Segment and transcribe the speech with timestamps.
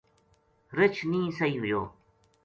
[0.77, 1.81] رچھ نیہہ سہی ہویو